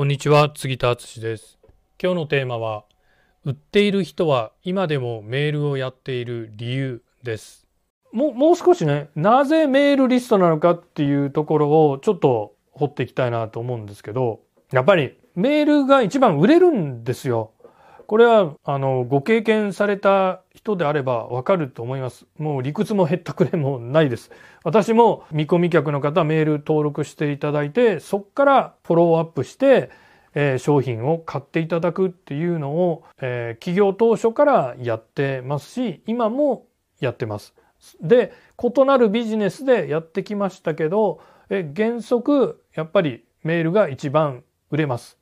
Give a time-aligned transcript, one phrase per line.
[0.00, 1.58] こんにちは杉田敦です。
[2.02, 2.86] 今日のテーマは
[3.44, 7.66] 売っている人は今でもメールをやっている理由です。
[8.10, 14.40] もうもう少しねなぜメールリストなのかっていうところをちょっと掘っていきたいなと思うんですけど
[14.72, 17.52] やっぱりメールが一番売れるんですよ。
[18.10, 22.26] これはあのご経験された人であればわかると思います。
[22.38, 24.32] もう理屈もへったくれもないです。
[24.64, 29.90] 私も見込み客の方メール登録していただいてそこからフォローアップして、
[30.34, 36.66] えー、商品を買っていただくっていうのを、えー、企業当初からやってますし今も
[36.98, 37.54] やってます。
[38.00, 45.19] で異なるビジネスでやってきましたけど、え原則やっぱりメールが一番売れます。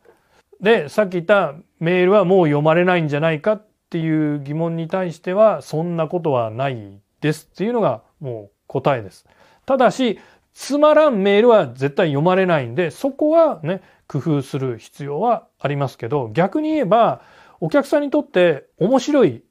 [0.61, 9.27] で、さっき言ったメールはもう読まれないんじゃないかっていう疑問に対しては、そんなことはないですっていうのがもう答えです。
[9.67, 10.19] ただし、
[10.53, 17.21] つまらんメールは絶対読まれないんで、そこはね、工夫する必要はありますけど、逆に言えば、
[17.61, 19.43] お客さんにとって面白い、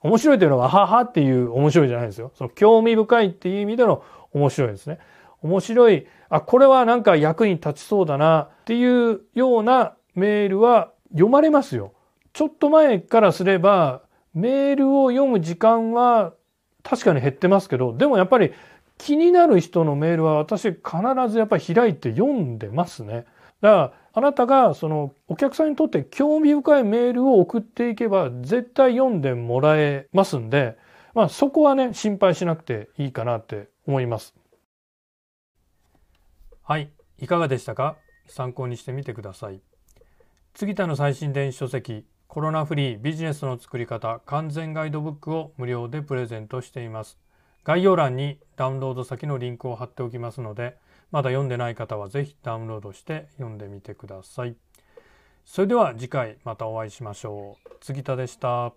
[0.00, 2.32] 面白いというのは、ははっていう面白いじゃないですよ。
[2.34, 4.98] その興味深いっていう意味での面白いですね。
[5.42, 11.92] 面白い、あ、これはなんか役に立ちそうだなっていうようなメールは読まれますよ。
[12.32, 14.02] ちょっと前からすれば
[14.34, 16.34] メールを読む時間は
[16.82, 18.52] 確かに減ってますけどでもやっぱり
[18.98, 20.82] 気になる人のメールは私必
[21.28, 23.26] ずやっぱり開いて読んでますね。
[23.60, 30.76] だからあなたがそのお客さんにとって興味深いメールを送っていけば絶対読んでもらえますんで、
[31.14, 34.34] まあ、そこはね心配しなくていいかなって思います。
[36.62, 37.96] はい、いかがでしたか？
[38.26, 39.60] 参考にしてみてください。
[40.58, 47.18] 杉田の最新電子書籍コロナフリービジネスの作り方完全ガイドブックを無料でプレゼントしています。
[47.62, 50.78] 概要欄にダウンロード先のリンクを貼っておきますので、
[51.10, 54.56] まだ読んでない方は是非ダウンロードして読んでみてください。
[55.44, 57.76] それでは次回またお会いしましょう。
[57.82, 58.72] 杉田でした。